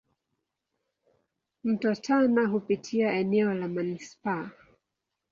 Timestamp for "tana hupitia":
1.95-3.13